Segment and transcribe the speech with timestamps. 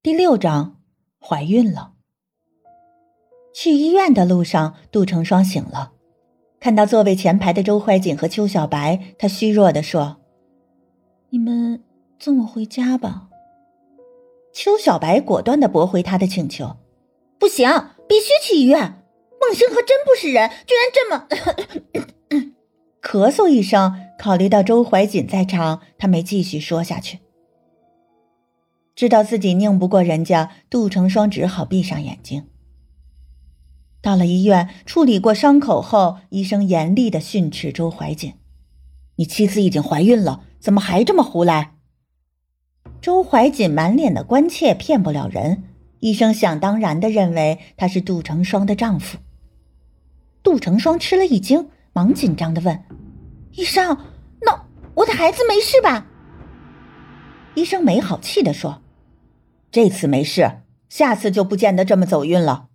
[0.00, 0.76] 第六章，
[1.20, 1.94] 怀孕了。
[3.52, 5.90] 去医院的路上，杜成双醒了，
[6.60, 10.18] 看到座位前排的周怀瑾和邱小白，他虚弱的说
[11.30, 11.82] ：“你们
[12.20, 13.28] 送我回家吧。”
[14.54, 16.76] 邱小白果断的驳回他的请求
[17.36, 17.68] ：“不行，
[18.08, 19.02] 必须去医院。
[19.40, 21.26] 孟星河真不是人，居然这么……”
[23.02, 27.18] 咳嗽一声，考虑到周怀瑾在场，他没继续说下去。
[28.98, 32.48] 知道自己拧不过人家，杜成双只好闭上眼睛。
[34.02, 38.34] 到了医院，处理过伤口后，医生严厉的训斥周怀瑾
[39.14, 41.74] ：“你妻子已经怀孕了，怎么还这么胡来？”
[43.00, 45.62] 周怀瑾满脸的关切骗不了人，
[46.00, 49.18] 医生想当然的认为他是杜成双的丈夫。
[50.42, 52.82] 杜成双吃了一惊，忙紧张的问
[53.54, 53.96] ：“医生，
[54.40, 56.08] 那我的孩子没事吧？”
[57.54, 58.82] 医生没好气的说。
[59.70, 62.68] 这次没事，下次就不见得这么走运了。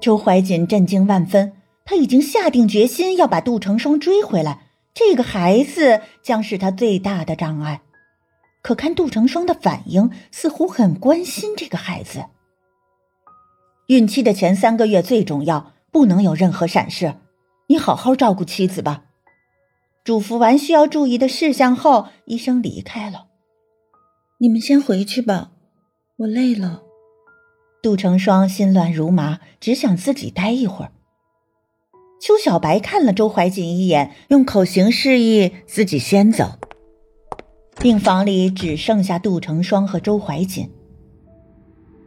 [0.00, 1.52] 周怀瑾震惊万分，
[1.84, 7.82] 他已经下定决心要把杜成双追回来，这个孩子将是他最大的障碍。
[8.62, 12.24] 可看杜成双的反应，似乎很关心这个孩子。
[13.88, 17.16] 孕期的前三个月最重要，不能有任何闪失，
[17.66, 19.04] 你好好照顾妻子吧。
[20.02, 23.26] 嘱咐完需要注意的事项后，医生离开了。
[24.44, 25.52] 你们先回去吧，
[26.18, 26.82] 我累了。
[27.82, 30.92] 杜成双心乱如麻，只想自己待一会儿。
[32.20, 36.58] 邱小白看了周怀瑾一眼，用口型示意自己先走。
[37.78, 40.70] 病房里只剩下杜成双和周怀瑾。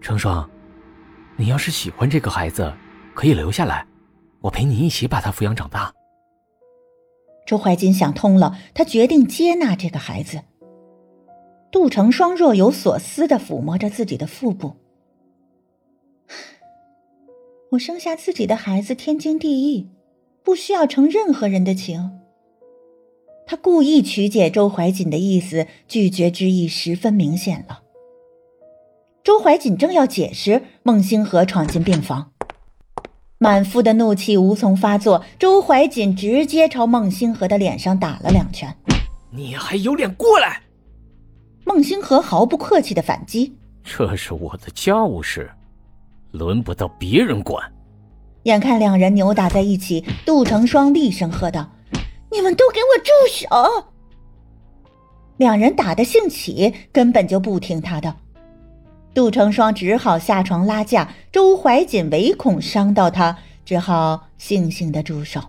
[0.00, 0.48] 成双，
[1.36, 2.72] 你要是喜欢这个孩子，
[3.12, 3.86] 可以留下来，
[4.40, 5.92] 我陪你一起把他抚养长大。
[7.46, 10.40] 周怀瑾想通了，他决定接纳这个孩子。
[11.72, 14.76] 杜成双若有所思的抚摸着自己的腹部。
[17.70, 19.88] 我生下自己的孩子天经地义，
[20.44, 22.18] 不需要承任何人的情。
[23.46, 27.80] 他故意曲解周怀瑾的意思，拒绝之意十分明显了。
[29.24, 32.32] 周怀瑾正要解释，孟星河闯进病房，
[33.38, 38.76] 满腹的怒气无从发作，周怀瑾直接朝孟星河的脸上打了两拳。
[39.30, 40.61] 你还有脸过来？
[41.64, 45.50] 孟星河毫不客气的反击：“这是我的家务事，
[46.32, 47.72] 轮不到别人管。”
[48.44, 51.70] 眼看两人扭打在一起，杜成双厉声喝道
[52.32, 53.88] ：“你们都给我住手！”
[55.38, 58.16] 两人打得兴起，根本就不听他的。
[59.14, 65.40] 杜成双只好下床拉架，周怀瑾唯恐伤到他，只好悻悻的住手。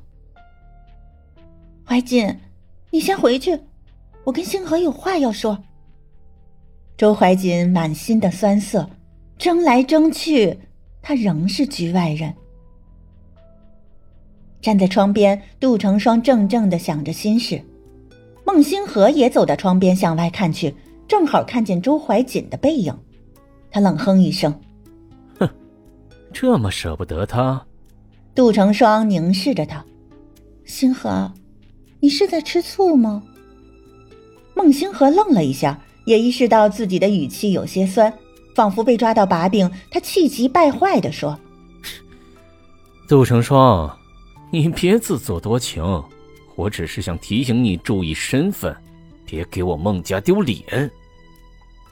[1.84, 2.40] 怀瑾，
[2.92, 3.60] 你先回去，
[4.24, 5.58] 我跟星河有话要说。
[6.96, 8.90] 周怀瑾满心的酸涩，
[9.38, 10.58] 争来争去，
[11.02, 12.34] 他仍是局外人。
[14.62, 17.62] 站在窗边，杜成双怔怔的想着心事。
[18.46, 20.74] 孟星河也走到窗边向外看去，
[21.08, 22.96] 正好看见周怀瑾的背影。
[23.72, 24.54] 他冷哼一声
[25.40, 25.50] ：“哼，
[26.32, 27.66] 这么舍不得他？”
[28.36, 29.84] 杜成双凝视着他
[30.64, 31.34] ：“星河，
[32.00, 33.24] 你是在吃醋吗？”
[34.56, 35.82] 孟星河愣了一下。
[36.06, 38.12] 也意识到自己的语气有些酸，
[38.56, 39.70] 仿佛被抓到把柄。
[39.90, 41.38] 他气急败坏的说
[43.08, 43.92] ：“杜成双，
[44.52, 45.84] 你别自作多情，
[46.56, 48.76] 我只是想提醒你注意身份，
[49.26, 50.62] 别给我孟家丢脸。”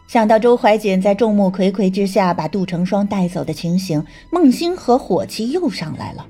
[0.08, 6.28] 想到周怀瑾在众目睽睽之下把杜成双带走的情形，孟星河火气又上来了。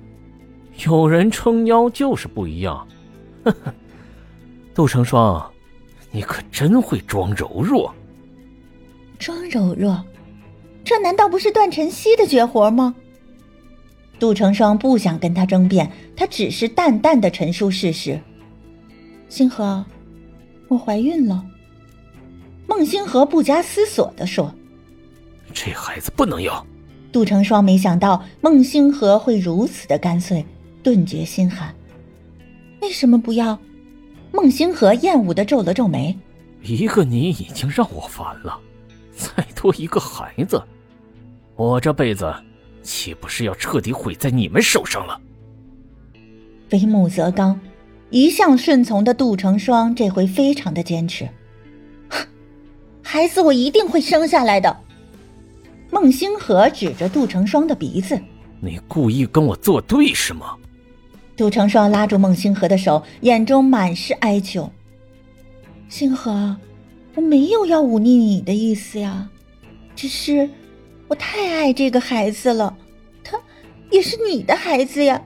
[0.85, 2.87] 有人撑腰就是不一样，
[3.43, 3.73] 呵 呵，
[4.75, 5.51] 杜成双。
[6.11, 7.93] 你可真会装柔弱，
[9.17, 10.03] 装柔弱，
[10.83, 12.93] 这难道不是段晨曦的绝活吗？
[14.19, 18.19] 杜成双不想跟他争辩，他只是淡淡的陈述事实。
[19.29, 19.83] 星河，
[20.67, 21.43] 我怀孕了。
[22.67, 24.53] 孟星河不加思索的说
[25.53, 26.65] ：“这孩子不能要。”
[27.11, 30.45] 杜成双没想到孟星河会如此的干脆，
[30.83, 31.73] 顿觉心寒。
[32.81, 33.57] 为什么不要？
[34.31, 36.17] 孟星河厌恶的皱了皱眉
[36.63, 38.59] ：“一个你已经让我烦了，
[39.15, 40.61] 再多一个孩子，
[41.55, 42.33] 我这辈子
[42.81, 45.19] 岂不是要彻底毁在你们手上了？”
[46.71, 47.59] 为木则刚，
[48.09, 51.27] 一向顺从的杜成双这回非常的坚持
[53.03, 54.75] ：“孩子我一定会生下来的。”
[55.91, 58.17] 孟星河指着杜成双的鼻子
[58.61, 60.55] ：“你故意跟我作对是吗？”
[61.41, 64.71] 杜成双拉住孟星河的手，眼中满是哀求
[65.89, 66.55] ：“星河，
[67.15, 69.27] 我没有要忤逆你的意思呀。”
[69.97, 70.47] 只是
[71.07, 72.77] 我太爱这个孩子了，
[73.23, 73.39] 他
[73.89, 75.19] 也是你的孩子呀，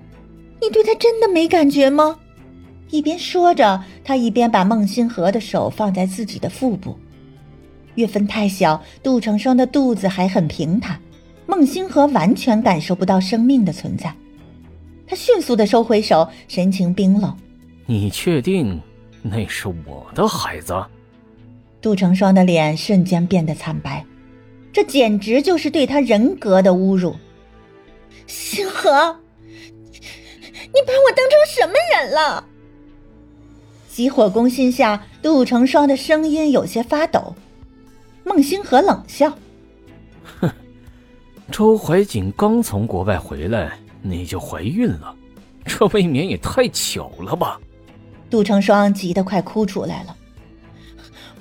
[0.61, 2.17] 你对他真的没感觉吗？
[2.91, 6.97] 一边说着，他一边把孟星河的手放在自己的腹部。
[7.95, 10.97] 月份太小，杜成双的肚子还很平坦，
[11.45, 14.15] 孟星河完全感受不到生命的存在。
[15.07, 17.35] 他迅速的收回手，神情冰冷。
[17.85, 18.81] 你确定
[19.21, 20.73] 那是我的孩子？
[21.81, 24.03] 杜成双的脸瞬间变得惨白，
[24.73, 27.15] 这简直就是对他人格的侮辱。
[28.25, 28.89] 星河，
[29.91, 32.43] 你把我当成什么人了？
[33.87, 37.35] 急火攻心下，杜成双的声音有些发抖。
[38.23, 39.31] 孟星河冷笑
[40.41, 40.49] ：“哼，
[41.51, 45.15] 周怀瑾刚从国外回来，你就怀孕了，
[45.65, 47.59] 这未免也太巧了吧？”
[48.29, 50.15] 杜成双急得快哭出来了。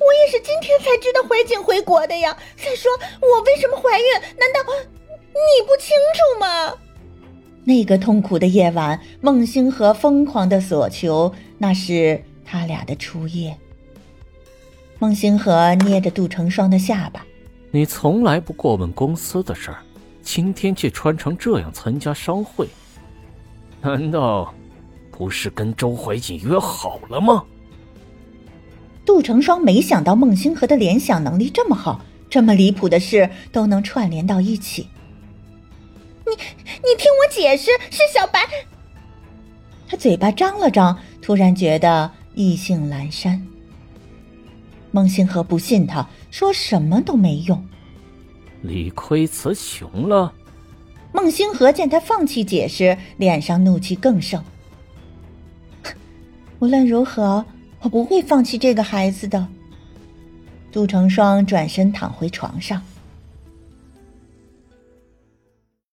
[0.01, 2.37] 我也是今天才知道怀瑾回国的呀。
[2.57, 2.91] 再说
[3.21, 4.05] 我为什么怀孕？
[4.39, 4.61] 难道
[5.09, 6.75] 你不清楚吗？
[7.65, 13.57] 那个痛苦的夜晚，孟星河疯狂的索求，那是他俩的初夜。
[14.99, 17.25] 孟星河捏着杜成双的下巴
[17.73, 19.83] ：“你从来不过问公司的事儿，
[20.25, 22.67] 今天却穿成这样参加商会，
[23.81, 24.53] 难道
[25.13, 27.45] 不是跟周怀瑾约好了吗？”
[29.07, 32.01] 杜成双没想到孟星河的联想能力这么好，
[32.31, 34.89] 这么离谱的事都能串联到一起。
[36.27, 38.41] 你你听我解释，是小白。
[39.87, 43.47] 他嘴巴张了张，突然觉得意兴阑珊。
[44.91, 47.63] 孟星河不信他，说什么都没用。
[48.65, 50.33] 理亏词穷了。
[51.13, 54.43] 孟星河见他放弃解释，脸上怒气更盛。
[56.59, 57.45] 无论如何。
[57.85, 59.47] 我不会放弃这个孩子的。
[60.73, 62.81] 杜成双转身躺回床上。